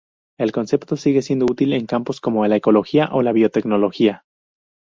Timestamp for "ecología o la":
2.55-3.33